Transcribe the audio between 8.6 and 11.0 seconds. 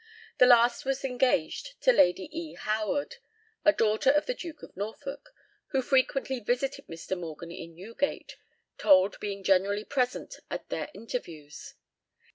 Told being generally present at their